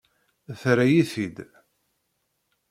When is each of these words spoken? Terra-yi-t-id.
Terra-yi-t-id. 0.61 1.37